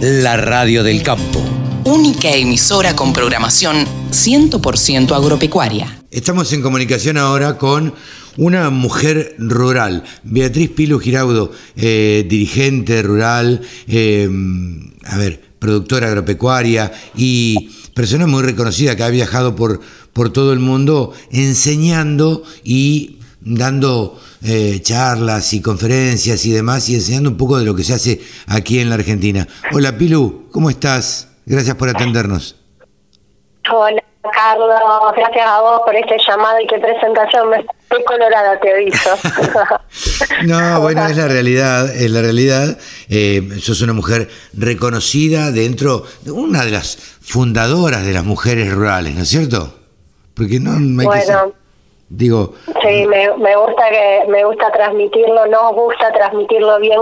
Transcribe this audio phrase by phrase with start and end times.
[0.00, 1.42] la radio del campo.
[1.84, 6.02] Única emisora con programación 100% agropecuaria.
[6.10, 7.94] Estamos en comunicación ahora con
[8.36, 14.28] una mujer rural, Beatriz Pilu Giraudo, eh, dirigente rural, eh,
[15.04, 19.80] a ver, productora agropecuaria y persona muy reconocida que ha viajado por,
[20.12, 23.17] por todo el mundo enseñando y
[23.56, 27.94] dando eh, charlas y conferencias y demás y enseñando un poco de lo que se
[27.94, 29.46] hace aquí en la Argentina.
[29.72, 31.28] Hola Pilu, ¿cómo estás?
[31.46, 32.56] Gracias por atendernos.
[33.70, 34.68] Hola Carlos,
[35.16, 37.48] gracias a vos por este llamado y qué presentación.
[37.50, 39.10] Me estoy colorada, te aviso.
[40.46, 42.78] no, bueno, es la realidad, es la realidad.
[43.08, 49.14] Eh, sos una mujer reconocida dentro de una de las fundadoras de las mujeres rurales,
[49.14, 49.74] ¿no es cierto?
[50.34, 51.54] Porque no, hay bueno,
[52.10, 52.54] Digo.
[52.66, 57.00] Sí, me, me, gusta que me gusta transmitirlo, nos gusta transmitirlo bien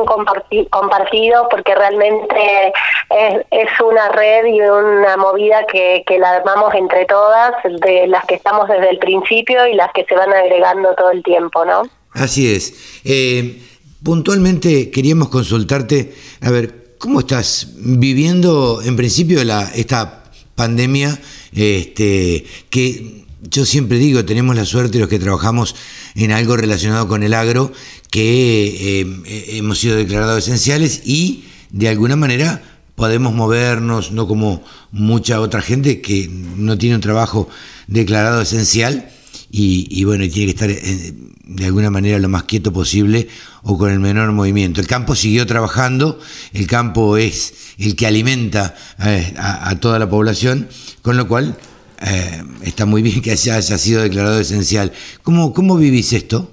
[0.71, 2.73] compartido porque realmente
[3.11, 8.25] es, es una red y una movida que, que la armamos entre todas, de las
[8.27, 11.83] que estamos desde el principio y las que se van agregando todo el tiempo, ¿no?
[12.13, 13.01] Así es.
[13.05, 13.63] Eh,
[14.03, 20.25] puntualmente queríamos consultarte, a ver, ¿cómo estás viviendo en principio la, esta
[20.57, 21.17] pandemia
[21.55, 25.75] este, que yo siempre digo, tenemos la suerte los que trabajamos
[26.15, 27.73] en algo relacionado con el agro,
[28.11, 32.63] que eh, hemos sido declarados esenciales y de alguna manera
[32.95, 37.49] podemos movernos, no como mucha otra gente que no tiene un trabajo
[37.87, 39.11] declarado esencial
[39.51, 43.29] y, bueno, y tiene que estar eh, de alguna manera lo más quieto posible
[43.63, 44.81] o con el menor movimiento.
[44.81, 46.19] El campo siguió trabajando,
[46.53, 50.69] el campo es el que alimenta eh, a toda la población,
[51.03, 51.57] con lo cual
[52.03, 54.93] eh, está muy bien que haya, haya sido declarado esencial.
[55.23, 56.49] ¿Cómo, ¿Cómo vivís esto?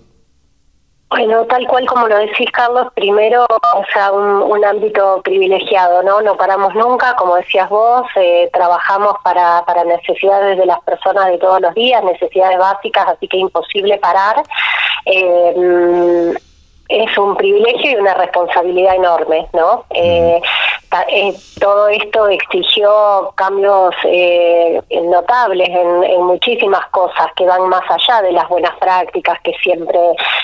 [1.09, 6.21] Bueno, tal cual como lo decís, Carlos, primero, o sea, un, ámbito privilegiado, ¿no?
[6.21, 11.37] No paramos nunca, como decías vos, eh, trabajamos para, para necesidades de las personas de
[11.37, 14.41] todos los días, necesidades básicas, así que imposible parar.
[15.05, 16.33] Eh,
[16.89, 19.85] es un privilegio y una responsabilidad enorme, ¿no?
[19.91, 20.41] Eh,
[21.07, 28.31] eh, todo esto exigió cambios eh, notables en, muchísimas cosas que van más allá de
[28.31, 29.99] las buenas prácticas que siempre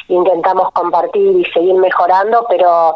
[0.08, 2.94] intentamos compartir y seguir mejorando, pero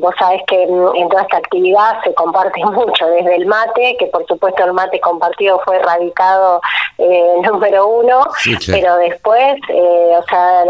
[0.00, 4.26] vos sabés que en, toda esta actividad se comparte mucho, desde el mate, que por
[4.26, 6.60] supuesto el mate compartido fue erradicado
[7.42, 8.20] número uno,
[8.66, 10.64] pero después, o sea,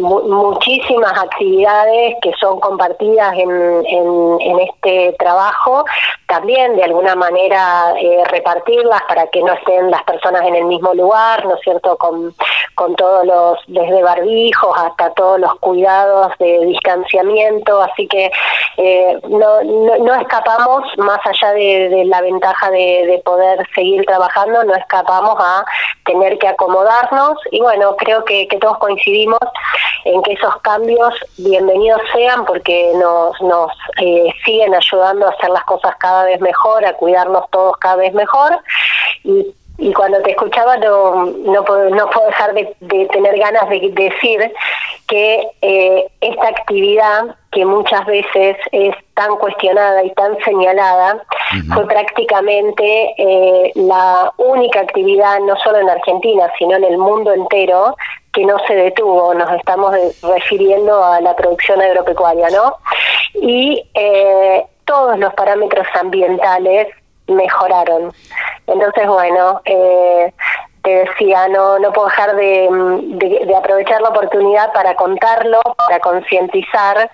[0.00, 5.84] muchísimas actividades que son compartidas en, en, este trabajo,
[6.26, 10.94] también de alguna manera eh, repartirlas para que no estén las personas en el mismo
[10.94, 12.34] lugar, ¿no es cierto?, con,
[12.74, 18.30] con todos los, desde barbijos hasta todos los cuidados de distanciamiento, así que
[18.76, 24.74] eh, no, no, escapamos, más allá de, la ventaja de, de poder seguir trabajando, no
[24.74, 25.64] escapamos a
[26.04, 29.38] tener que acomodarnos y bueno, creo que, que todos coincidimos
[30.04, 35.64] en que esos cambios bienvenidos sean porque nos, nos eh, siguen ayudando a hacer las
[35.64, 38.58] cosas cada vez mejor, a cuidarnos todos cada vez mejor.
[39.24, 43.90] Y y cuando te escuchaba no, no, puedo, no puedo dejar de, tener ganas de
[43.92, 44.52] decir
[45.08, 51.24] que eh, esta actividad que muchas veces es tan cuestionada y tan señalada,
[51.74, 57.96] fue prácticamente eh, la única actividad, no solo en Argentina, sino en el mundo entero,
[58.32, 62.76] que no se detuvo, nos estamos refiriendo a la producción agropecuaria, ¿no?
[63.34, 66.88] Y eh, todos los parámetros ambientales
[67.26, 68.12] mejoraron.
[68.66, 70.32] Entonces, bueno, eh,
[70.82, 77.10] te decía, no, no puedo dejar de, aprovechar la oportunidad para contarlo, para concientizar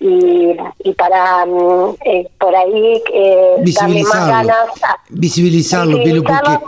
[0.00, 4.68] y, y, para mm, eh, por ahí eh, darle más ganas.
[5.08, 6.58] visibilizarlo, porque,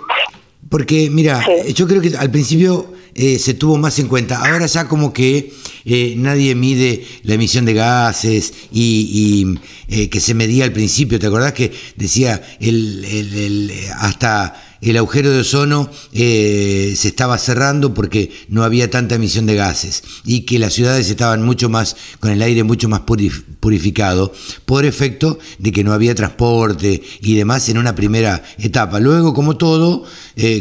[0.70, 1.41] porque mira,
[1.75, 2.86] yo creo que al principio
[3.20, 4.38] eh, se tuvo más en cuenta.
[4.38, 5.52] Ahora ya como que
[5.84, 9.58] eh, nadie mide la emisión de gases y,
[9.88, 11.18] eh, que se medía al principio.
[11.18, 18.62] ¿Te acordás que decía el, hasta el agujero de ozono se estaba cerrando porque no
[18.62, 22.62] había tanta emisión de gases y que las ciudades estaban mucho más con el aire
[22.62, 24.32] mucho más purificado
[24.64, 29.00] por efecto de que no había transporte y demás en una primera etapa.
[29.00, 30.04] Luego, como todo,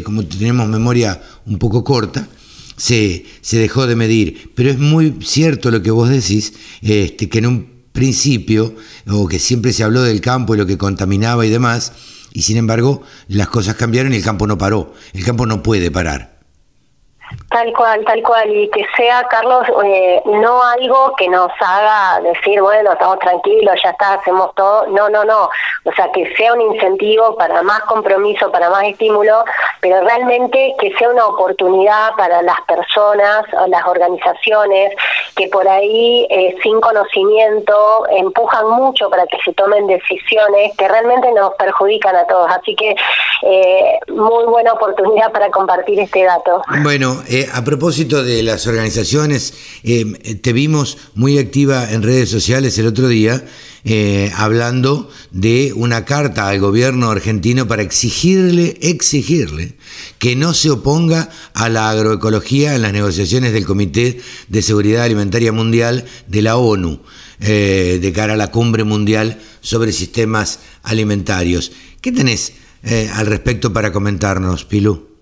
[0.02, 2.28] como tenemos memoria un poco corta,
[2.78, 4.52] se, se dejó de medir.
[4.54, 8.74] Pero es muy cierto lo que vos decís, este, que en un principio,
[9.08, 11.92] o que siempre se habló del campo y lo que contaminaba y demás,
[12.32, 14.94] y sin embargo las cosas cambiaron y el campo no paró.
[15.12, 16.38] El campo no puede parar.
[17.58, 22.62] Tal cual, tal cual, y que sea, Carlos, eh, no algo que nos haga decir,
[22.62, 24.86] bueno, estamos tranquilos, ya está, hacemos todo.
[24.86, 25.50] No, no, no.
[25.84, 29.44] O sea, que sea un incentivo para más compromiso, para más estímulo,
[29.80, 34.94] pero realmente que sea una oportunidad para las personas, las organizaciones,
[35.34, 41.32] que por ahí, eh, sin conocimiento, empujan mucho para que se tomen decisiones que realmente
[41.32, 42.48] nos perjudican a todos.
[42.52, 42.94] Así que,
[43.42, 46.62] eh, muy buena oportunidad para compartir este dato.
[46.82, 50.04] Bueno, eh, a propósito de las organizaciones, eh,
[50.40, 53.44] te vimos muy activa en redes sociales el otro día
[53.84, 59.74] eh, hablando de una carta al gobierno argentino para exigirle, exigirle
[60.18, 65.52] que no se oponga a la agroecología en las negociaciones del Comité de Seguridad Alimentaria
[65.52, 67.00] Mundial de la ONU
[67.38, 71.70] de cara a la cumbre mundial sobre sistemas alimentarios.
[72.00, 72.54] ¿Qué tenés
[73.14, 75.17] al respecto para comentarnos, Pilú?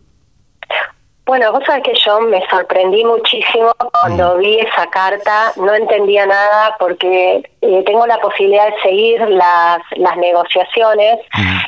[1.26, 4.38] Bueno, vos sabés que yo me sorprendí muchísimo cuando mm.
[4.38, 10.16] vi esa carta, no entendía nada porque eh, tengo la posibilidad de seguir las, las
[10.16, 11.18] negociaciones.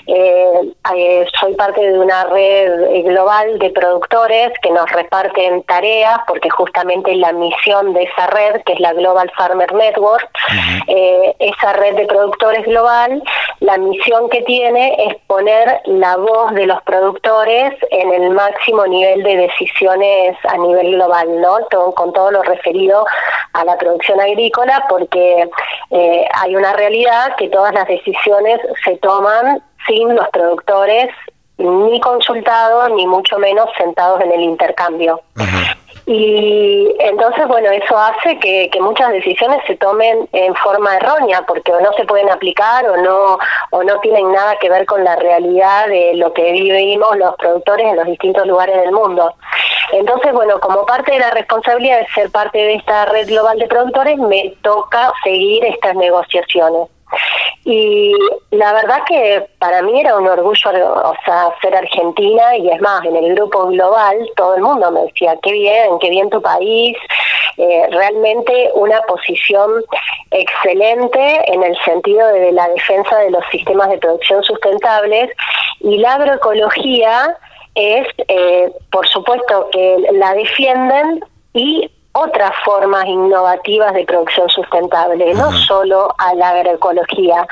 [0.07, 6.49] Eh, eh, soy parte de una red global de productores que nos reparten tareas porque
[6.51, 10.29] justamente la misión de esa red, que es la Global Farmer Network,
[11.39, 13.23] esa red de productores global,
[13.61, 19.23] la misión que tiene es poner la voz de los productores en el máximo nivel
[19.23, 21.59] de decisiones a nivel global, ¿no?
[21.95, 23.05] con todo lo referido
[23.53, 25.49] a la producción agrícola, porque
[25.91, 31.09] eh, hay una realidad que todas las decisiones se toman sin los productores
[31.57, 35.21] ni consultados, ni mucho menos sentados en el intercambio.
[36.11, 41.81] Y entonces, bueno, eso hace que, muchas decisiones se tomen en forma errónea, porque o
[41.83, 43.39] no se pueden aplicar o no,
[43.73, 47.89] o no tienen nada que ver con la realidad de lo que vivimos los productores
[47.89, 49.35] en los distintos lugares del mundo.
[49.93, 53.67] Entonces, bueno, como parte de la responsabilidad de ser parte de esta red global de
[53.67, 56.89] productores, me toca seguir estas negociaciones.
[57.65, 58.15] Y
[58.51, 63.05] la verdad que para mí era un orgullo, o sea, ser argentina y es más,
[63.05, 66.97] en el grupo global todo el mundo me decía, qué bien, qué bien tu país,
[67.59, 69.85] eh, realmente una posición
[70.31, 75.31] excelente en el sentido de la defensa de los sistemas de producción sustentables.
[75.81, 77.37] Y la agroecología
[77.75, 81.21] es, eh, por supuesto, que la defienden
[81.53, 87.47] y otras formas innovativas de producción sustentable, no solo a la agroecología.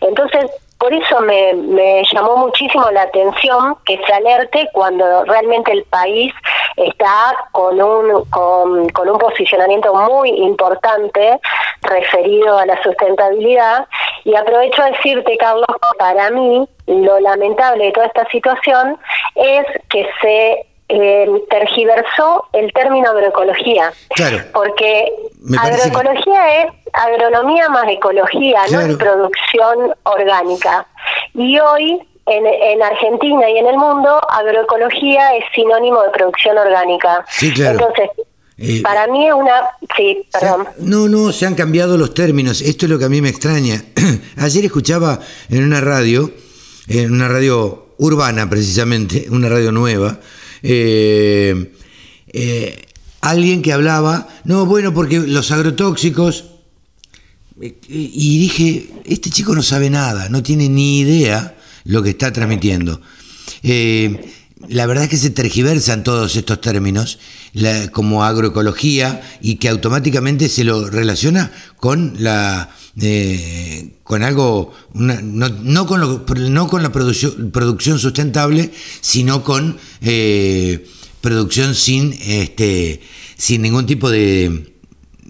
[0.00, 0.50] Entonces,
[0.80, 6.32] por eso me, me, llamó muchísimo la atención que se alerte cuando realmente el país
[6.76, 11.38] está con un, con, con, un posicionamiento muy importante
[11.82, 13.86] referido a la sustentabilidad.
[14.24, 15.66] Y aprovecho a decirte, Carlos,
[15.98, 18.98] para mí lo lamentable de toda esta situación
[19.34, 23.92] es que se eh, tergiversó el término agroecología.
[24.52, 25.12] Porque
[25.58, 30.86] agroecología es agronomía más ecología, no es producción orgánica.
[31.34, 37.24] Y hoy en, en, Argentina y en el mundo, agroecología es sinónimo de producción orgánica.
[37.40, 38.10] Entonces,
[38.58, 39.70] eh, para mí es una...
[39.96, 40.68] Sí, perdón.
[40.78, 42.60] no, no, se han cambiado los términos.
[42.60, 43.82] Esto es lo que a mí me extraña.
[44.38, 46.30] Ayer escuchaba en una radio,
[46.88, 50.18] en una radio urbana precisamente, una radio nueva,
[50.62, 51.72] eh,
[52.32, 52.86] eh,
[53.20, 56.46] alguien que hablaba, no, bueno, porque los agrotóxicos,
[57.88, 63.00] y dije, este chico no sabe nada, no tiene ni idea lo que está transmitiendo.
[63.62, 64.32] Eh,
[64.68, 67.18] la verdad es que se tergiversan todos estos términos
[67.92, 72.70] como agroecología y que automáticamente se lo relaciona con la
[74.02, 80.86] con algo no, con no con la producción, producción sustentable sino con eh,
[81.20, 83.00] producción sin este
[83.36, 84.70] sin ningún tipo de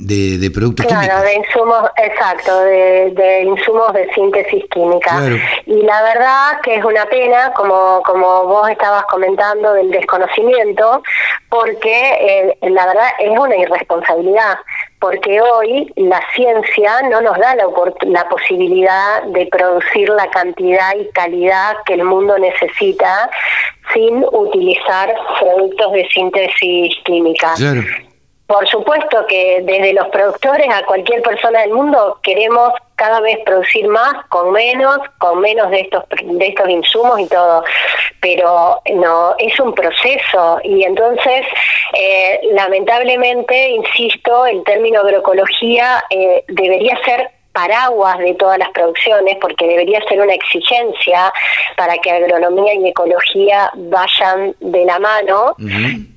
[0.00, 5.22] de, de productos claro, de insumos, exacto, de, insumos de síntesis química.
[5.66, 11.02] Y la verdad que es una pena, como, como vos estabas comentando, del desconocimiento,
[11.50, 14.58] porque eh, la verdad es una irresponsabilidad,
[15.00, 17.64] porque hoy la ciencia no nos da la,
[18.02, 23.30] la posibilidad de producir la cantidad y calidad que el mundo necesita
[23.94, 27.54] sin utilizar productos de síntesis química.
[27.56, 27.82] Claro.
[28.50, 33.86] Por supuesto que desde los productores a cualquier persona del mundo queremos cada vez producir
[33.86, 37.62] más con menos, con menos de estos de estos insumos y todo,
[38.20, 40.58] pero no es un proceso.
[40.64, 41.46] Y entonces
[41.92, 49.66] eh, lamentablemente, insisto, el término agroecología eh, debería ser paraguas de todas las producciones, porque
[49.66, 51.32] debería ser una exigencia
[51.76, 55.54] para que agronomía y ecología vayan de la mano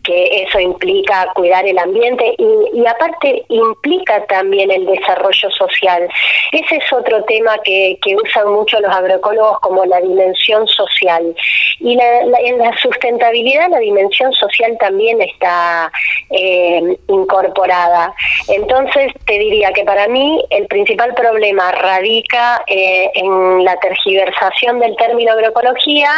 [0.04, 6.10] que eso implica cuidar el ambiente y, y, aparte implica también el desarrollo social.
[6.52, 11.36] Ese es otro tema que, que usan mucho los agroecólogos como la dimensión social.
[11.80, 15.92] Y la, en la sustentabilidad la dimensión social también está
[16.30, 18.14] eh, incorporada.
[18.50, 24.96] Entonces te diría que para mí el principal problema radica eh, en la tergiversación del
[24.98, 26.12] término agroecología.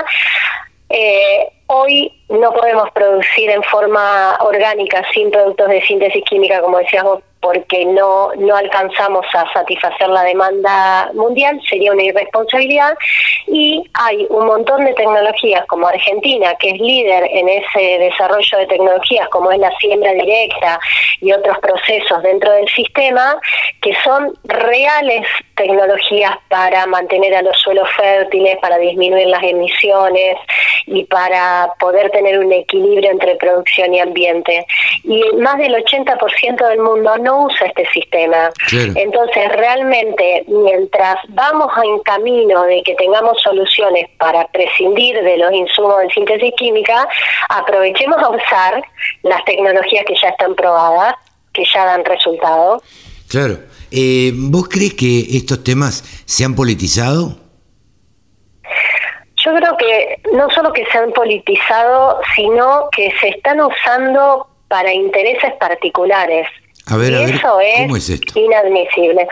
[0.89, 7.03] Eh, Hoy no podemos producir en forma orgánica sin productos de síntesis química, como decías
[7.03, 12.97] vos, porque no, no alcanzamos a satisfacer la demanda mundial, sería una irresponsabilidad.
[13.45, 18.65] Y hay un montón de tecnologías como Argentina, que es líder en ese desarrollo de
[18.65, 20.79] tecnologías, como es la siembra directa
[21.21, 23.39] y otros procesos dentro del sistema,
[23.79, 30.37] que son reales tecnologías para mantener a los suelos fértiles, para disminuir las emisiones
[30.87, 34.65] y para poder tener un equilibrio entre producción y ambiente.
[35.03, 38.49] Y más del 80% del mundo no usa este sistema.
[38.71, 45.99] Entonces, realmente, mientras vamos en camino de que tengamos soluciones para prescindir de los insumos
[46.01, 47.07] de síntesis química,
[47.49, 48.83] aprovechemos a usar
[49.23, 51.15] las tecnologías que ya están probadas,
[51.53, 52.81] que ya dan resultado.
[53.29, 53.57] Claro.
[53.91, 57.37] Eh, ¿Vos crees que estos temas se han politizado?
[59.45, 64.91] Yo creo que no solo que se han politizado, sino que se están usando para
[64.91, 66.47] intereses particulares.
[66.87, 69.27] A ver, y eso es, inadmisible.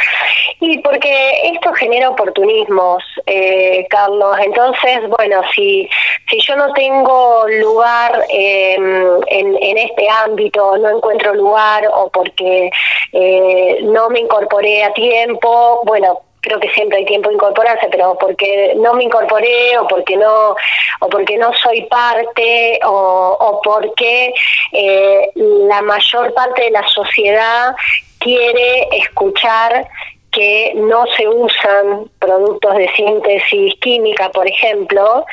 [0.59, 4.35] Y porque esto genera oportunismos, eh, Carlos.
[4.43, 5.87] Entonces, bueno, si,
[6.29, 12.71] si yo no tengo lugar em, en, en este ámbito, no encuentro lugar o porque
[13.11, 18.17] eh, no me incorporé a tiempo, bueno, creo que siempre hay tiempo de incorporarse, pero
[18.19, 20.55] porque no me incorporé o porque no
[20.99, 24.33] o porque no soy parte o, o porque
[24.73, 27.73] eh, la mayor parte de la sociedad
[28.19, 29.87] quiere escuchar
[30.33, 35.25] que no se usan productos de síntesis química, por ejemplo,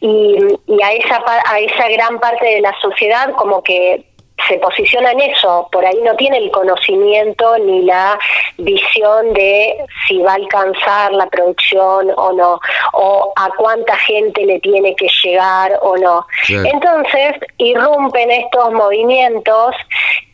[0.00, 4.04] y, y a esa a esa gran parte de la sociedad como que
[4.48, 8.18] se posiciona en eso, por ahí no tiene el conocimiento ni la
[8.58, 9.76] visión de
[10.06, 12.60] si va a alcanzar la producción o no,
[12.92, 16.26] o a cuánta gente le tiene que llegar o no.
[16.48, 19.74] Entonces, irrumpen estos movimientos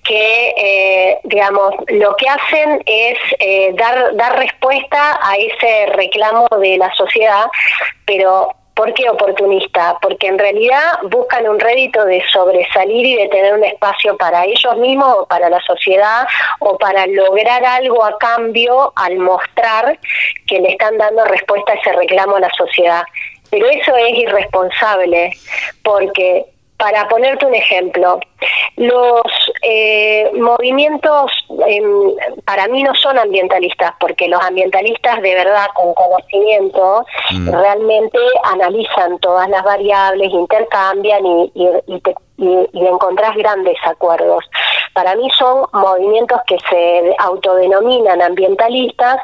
[0.05, 6.77] que, eh, digamos, lo que hacen es eh, dar, dar respuesta a ese reclamo de
[6.77, 7.47] la sociedad,
[8.05, 9.99] pero ¿Por qué oportunista?
[10.01, 14.77] Porque en realidad buscan un rédito de sobresalir y de tener un espacio para ellos
[14.79, 16.27] mismos o para la sociedad
[16.61, 19.99] o para lograr algo a cambio al mostrar
[20.47, 23.03] que le están dando respuesta a ese reclamo a la sociedad.
[23.51, 25.31] Pero eso es irresponsable
[25.83, 26.47] porque
[26.83, 28.19] para ponerte un ejemplo,
[28.75, 29.23] los
[29.63, 31.31] eh, movimientos
[31.69, 32.11] em,
[32.45, 37.51] para mí no son ambientalistas, porque los ambientalistas de verdad con conocimiento mm.
[37.53, 38.19] realmente
[38.53, 42.03] analizan todas las variables, intercambian y, y,
[42.39, 44.45] y, encontrás grandes acuerdos.
[44.93, 49.19] Para mí son movimientos que se autodenominan ambientalistas,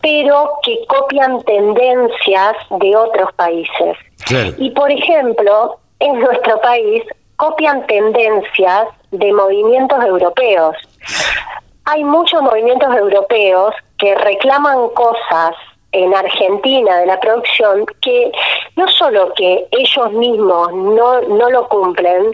[0.00, 3.98] pero que copian tendencias de otros países.
[4.56, 7.02] Y por ejemplo, en nuestro país
[7.36, 10.76] copian tendencias de movimientos europeos.
[11.86, 15.54] Hay muchos movimientos europeos que reclaman cosas
[15.92, 18.32] en Argentina de la producción que
[18.76, 22.32] no solo que ellos mismos no, no lo cumplen,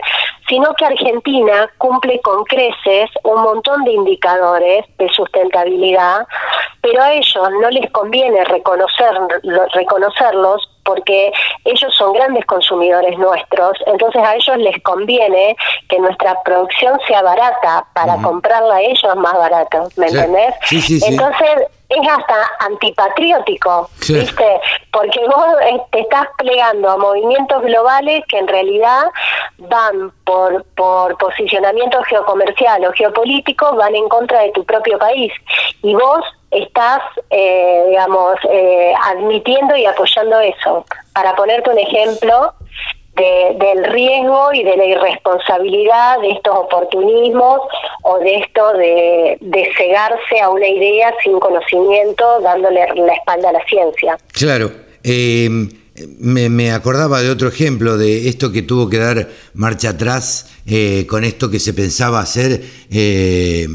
[0.49, 6.27] sino que Argentina cumple con creces un montón de indicadores de sustentabilidad,
[6.81, 9.12] pero a ellos no les conviene reconocer,
[9.75, 11.32] reconocerlos porque
[11.64, 15.56] ellos son grandes consumidores nuestros, entonces a ellos les conviene
[15.88, 20.52] que nuestra producción sea barata para comprarla a ellos más barato, ¿me entendés?
[21.04, 24.61] entonces es hasta antipatriótico, ¿viste?
[24.92, 25.47] Porque vos
[25.90, 29.02] te estás plegando a movimientos globales que en realidad
[29.59, 35.32] van por, por posicionamiento geocomercial o geopolítico, van en contra de tu propio país.
[35.82, 40.85] Y vos estás, eh, digamos, eh, admitiendo y apoyando eso.
[41.12, 42.54] Para ponerte un ejemplo,
[43.17, 47.61] del riesgo y de la irresponsabilidad de estos oportunismos
[48.02, 49.38] o de esto de,
[49.76, 54.17] cegarse a una idea sin conocimiento, dándole la espalda a la ciencia.
[54.33, 54.71] Claro.
[55.02, 55.69] Em,
[56.19, 61.25] me, acordaba de otro ejemplo de esto que tuvo que dar marcha atrás eh, con
[61.25, 63.67] esto que se pensaba hacer eh,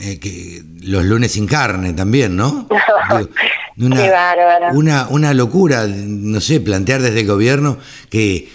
[0.00, 2.68] eh, que los lunes sin carne también, ¿no?
[3.78, 7.78] una, una, una locura, no sé, plantear desde el gobierno
[8.10, 8.48] que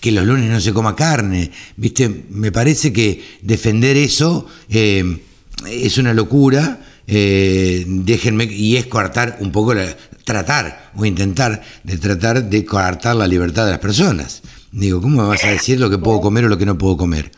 [0.00, 1.50] que los lunes no se coma carne.
[1.76, 2.24] ¿Viste?
[2.30, 5.20] Me parece que defender eso eh,
[5.68, 6.80] es una locura.
[7.06, 13.16] Eh, déjenme, y es coartar un poco, la, tratar o intentar de tratar de coartar
[13.16, 14.42] la libertad de las personas.
[14.72, 16.96] Digo, ¿cómo me vas a decir lo que puedo comer o lo que no puedo
[16.96, 17.32] comer?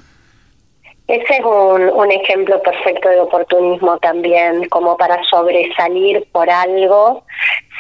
[1.12, 7.22] Ese es un, un, ejemplo perfecto de oportunismo también, como para sobresalir por algo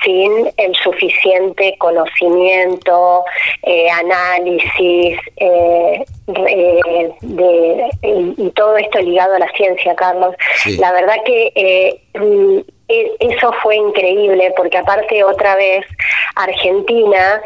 [0.04, 3.24] sin el suficiente conocimiento,
[3.62, 6.04] eh, análisis eh,
[6.46, 10.34] eh, de, y, y, todo esto ligado a la ciencia, Carlos.
[10.56, 10.76] Sí.
[10.76, 12.58] La verdad que eh, mm,
[12.88, 15.86] e, eso fue increíble porque aparte otra vez
[16.36, 17.40] Argentina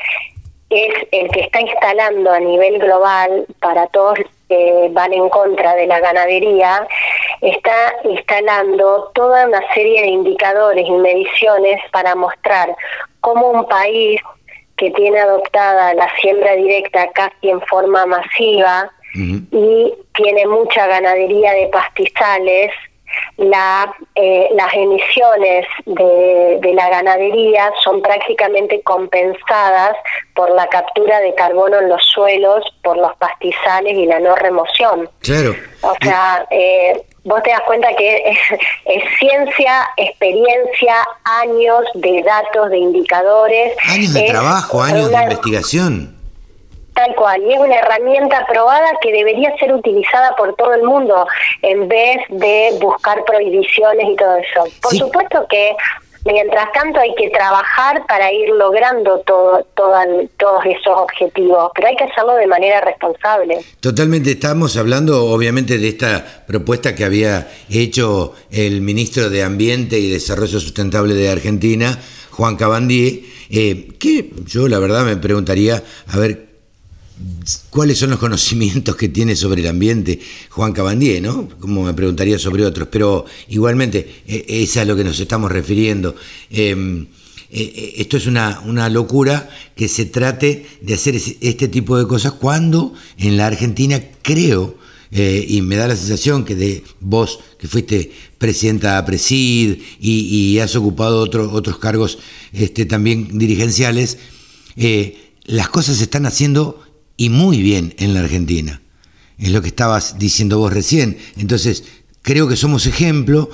[0.68, 5.86] es el que está instalando a nivel global para todos que van en contra de
[5.86, 6.86] la ganadería,
[7.40, 12.76] está instalando toda una serie de indicadores y mediciones para mostrar
[13.20, 14.20] cómo un país
[14.76, 19.46] que tiene adoptada la siembra directa casi en forma masiva uh -huh.
[19.50, 22.70] y tiene mucha ganadería de pastizales,
[23.36, 29.96] la, eh, las emisiones de, de, la ganadería son prácticamente compensadas
[30.34, 35.08] por la captura de carbono en los suelos, por los pastizales y la no remoción.
[35.20, 35.54] Claro.
[35.82, 38.38] O sea, eh, vos te das cuenta que es,
[38.86, 43.76] es, ciencia, experiencia, años de datos, de indicadores.
[43.86, 46.15] Años de trabajo, años una, de investigación.
[46.96, 51.26] Tal cual, y es una herramienta probada que debería ser utilizada por todo el mundo
[51.60, 54.64] en vez de buscar prohibiciones y todo eso.
[54.80, 54.98] Por sí.
[54.98, 55.76] supuesto que
[56.24, 59.94] mientras tanto hay que trabajar para ir logrando todo, todo,
[60.38, 63.58] todos esos objetivos, pero hay que hacerlo de manera responsable.
[63.80, 70.10] Totalmente, estamos hablando obviamente de esta propuesta que había hecho el ministro de Ambiente y
[70.10, 71.98] Desarrollo Sustentable de Argentina,
[72.30, 76.45] Juan Cabandier, eh, que yo la verdad me preguntaría, a ver,
[77.70, 80.18] cuáles son los conocimientos que tiene sobre el ambiente
[80.50, 81.48] Juan Cabandier, ¿no?
[81.60, 86.14] Como me preguntaría sobre otros, pero igualmente eh, es a lo que nos estamos refiriendo.
[86.50, 87.06] Eh,
[87.50, 92.32] eh, esto es una, una, locura que se trate de hacer este tipo de cosas
[92.32, 94.76] cuando en la Argentina creo,
[95.08, 100.74] y me da la sensación que de vos, que fuiste presidenta de Presid y, has
[100.74, 102.18] ocupado otro, otros cargos
[102.52, 104.18] este, también dirigenciales,
[105.44, 106.85] las cosas se están haciendo
[107.16, 108.80] y muy bien en la Argentina.
[109.38, 111.18] Es lo que estabas diciendo vos recién.
[111.36, 111.84] Entonces,
[112.22, 113.50] creo que somos ejemplo,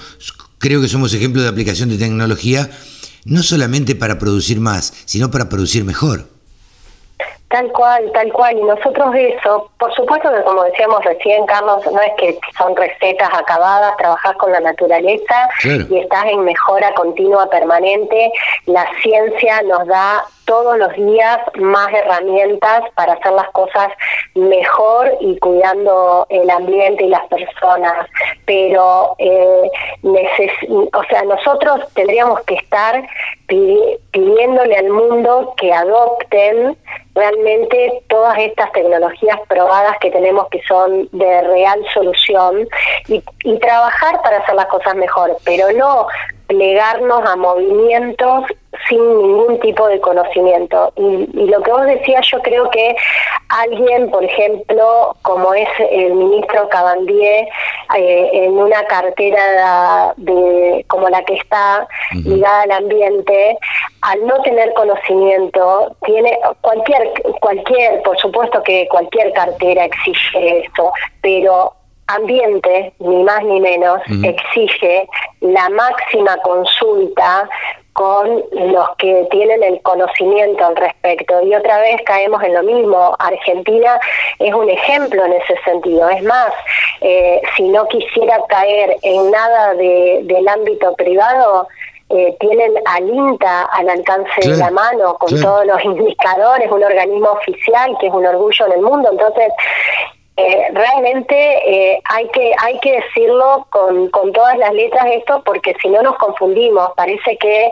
[0.59, 2.71] creo que somos ejemplo de aplicación de tecnología,
[3.25, 6.33] no solamente para producir más, sino para producir mejor.
[7.53, 8.57] Tal cual, tal cual.
[8.57, 13.29] Y nosotros eso, por supuesto que como decíamos recién, Carlos, no es que son recetas
[13.31, 15.85] acabadas, trabajás con la naturaleza claro.
[15.91, 18.33] y estás en mejora continua, permanente.
[18.65, 23.89] La ciencia nos da todos los días más herramientas para hacer las cosas
[24.35, 28.07] mejor y cuidando el ambiente y las personas.
[28.47, 29.71] Pero, eh,
[30.93, 33.03] o sea, nosotros tendríamos que estar
[33.47, 36.77] pidiéndole al mundo que adopten
[37.15, 42.67] realmente todas estas tecnologías probadas que tenemos que son de real solución
[43.09, 46.07] y trabajar para hacer las cosas mejor, pero no
[46.53, 48.45] plegarnos a movimientos
[48.89, 50.93] sin ningún tipo de conocimiento.
[50.97, 52.95] Y, y, lo que vos decías, yo creo que
[53.49, 57.49] alguien, por ejemplo, como es el ministro Cabandier,
[57.97, 63.59] eh, en una cartera de, como la que está ligada al ambiente,
[64.03, 71.73] al no tener conocimiento, tiene cualquier, cualquier, por supuesto que cualquier cartera exige eso, pero
[72.09, 74.29] ambiente, ni más ni menos, uh -huh.
[74.29, 75.09] exige
[75.43, 77.49] la máxima consulta
[77.93, 81.43] con los que tienen el conocimiento al respecto.
[81.43, 83.15] Y otra vez caemos en lo mismo.
[83.19, 84.01] Argentina
[84.39, 86.09] es un ejemplo en ese sentido.
[86.09, 86.53] Es más,
[87.03, 91.69] eh, si no quisiera caer en nada de, del ámbito privado,
[92.09, 95.45] eh, tienen al INTA al alcance claro, de la mano con claro.
[95.45, 99.11] todos los indicadores, un organismo oficial que es un orgullo en el mundo.
[99.13, 99.53] Entonces,
[100.37, 105.75] eh, realmente eh, hay que hay que decirlo con, con todas las letras esto porque
[105.83, 107.71] si no nos confundimos parece que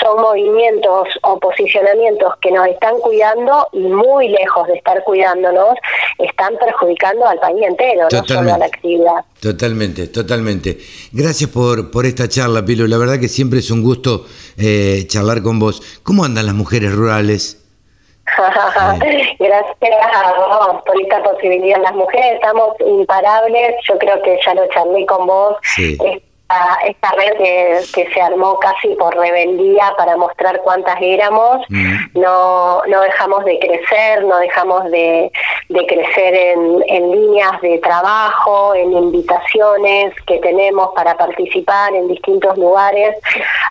[0.00, 5.74] son movimientos o posicionamientos que nos están cuidando y muy lejos de estar cuidándonos
[6.18, 8.32] están perjudicando al país entero Totalmente.
[8.32, 10.78] no solo a la actividad Totalmente, totalmente.
[11.12, 12.88] Gracias por, por esta charla, Pilo.
[12.88, 16.00] La verdad que siempre es un gusto eh, charlar con vos.
[16.02, 17.57] ¿Cómo andan las mujeres rurales?
[19.38, 19.76] Gracias
[20.14, 21.80] a vos por esta posibilidad.
[21.80, 25.56] Las mujeres estamos imparables, yo creo que ya lo charlé con vos.
[25.62, 25.98] Sí.
[26.50, 31.58] Esta, esta, red que, que, se armó casi por rebeldía para mostrar cuántas éramos,
[32.14, 35.30] no, no dejamos de crecer, no dejamos de,
[35.68, 42.56] de crecer en, en líneas de trabajo, en invitaciones que tenemos para participar en distintos
[42.56, 43.14] lugares.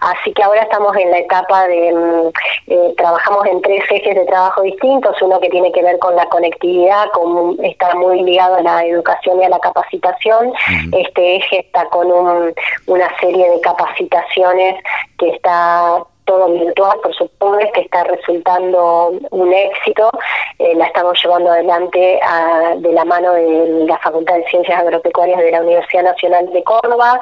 [0.02, 2.28] Así que ahora estamos en la etapa de, mm,
[2.68, 6.28] eh, trabajamos en tres ejes de trabajo distintos, uno que tiene que ver con la
[6.28, 10.54] conectividad, con, está muy ligado a la educación y a la capacitación.
[10.92, 12.12] Este eje está con
[12.86, 14.76] una serie de capacitaciones
[15.18, 20.10] que está todo virtual, por supuesto, que está resultando un éxito.
[20.60, 22.20] Eh, la estamos llevando adelante
[22.78, 27.20] de la mano de la Facultad de Ciencias Agropecuarias de la Universidad Nacional de Córdoba.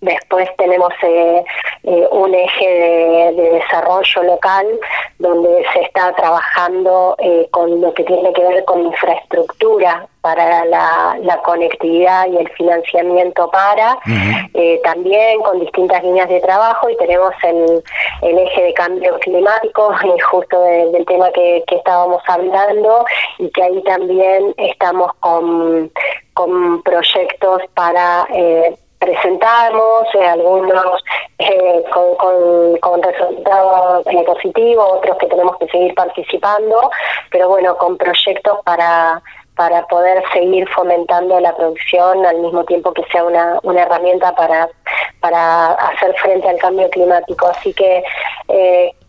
[0.00, 1.44] Después tenemos eh,
[1.82, 4.66] eh, un eje de, desarrollo local
[5.18, 11.40] donde se está trabajando eh, con lo que tiene que ver con infraestructura para la,
[11.44, 13.98] conectividad y el financiamiento para,
[14.84, 17.82] también con distintas líneas de trabajo y tenemos el,
[18.22, 19.94] el eje de cambio climático,
[20.30, 23.04] justo del tema que, que estábamos hablando
[23.38, 25.90] y que ahí también estamos con,
[26.34, 28.26] con proyectos para
[29.00, 31.02] presentamos, eh, algunos
[31.38, 36.90] eh, con, resultados eh, positivos, otros que tenemos que seguir participando,
[37.30, 39.20] pero bueno, con proyectos para
[39.56, 44.70] para poder seguir fomentando la producción al mismo tiempo que sea una, una herramienta para,
[45.20, 47.46] para hacer frente al cambio climático.
[47.46, 48.02] Así que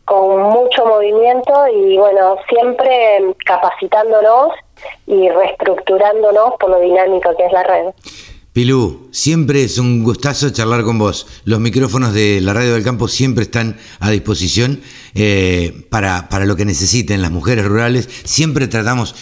[0.04, 4.54] con mucho movimiento y bueno, siempre capacitándonos
[5.08, 7.93] y reestructurándonos por lo dinámico que es la red.
[8.54, 11.26] Pilú, siempre es un gustazo charlar con vos.
[11.46, 14.82] Los micrófonos de la Radio del Campo siempre están a disposición
[15.16, 18.10] eh, para, para, lo que necesiten las mujeres rurales.
[18.26, 19.16] Siempre tratamos,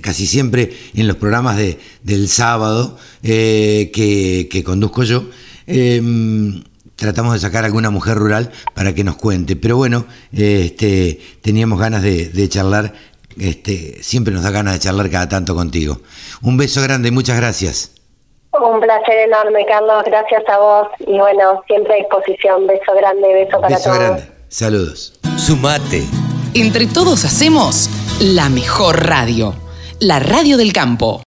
[0.00, 5.30] casi siempre en los programas de, del sábado eh, que, conduzco yo,
[5.68, 6.64] em,
[6.96, 9.54] tratamos de sacar alguna mujer rural para que nos cuente.
[9.54, 12.94] Pero bueno, este, teníamos ganas de, de charlar.
[13.38, 16.02] Este, siempre nos da ganas de charlar cada tanto contigo.
[16.40, 18.01] Un beso grande y muchas gracias.
[18.62, 20.04] Un placer enorme, Carlos.
[20.04, 20.88] Gracias a vos.
[21.00, 22.66] Y bueno, siempre a disposición.
[22.68, 24.22] Beso grande, beso para beso Grande.
[24.48, 25.18] Saludos.
[25.36, 26.04] Sumate.
[26.54, 29.54] Entre todos hacemos la mejor radio.
[29.98, 31.20] La radio del campo.